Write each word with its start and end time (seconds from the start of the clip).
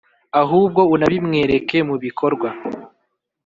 ahubwo 0.41 0.81
unabimwereke 0.93 1.77
mu 1.87 1.95
bikorwa. 2.03 2.49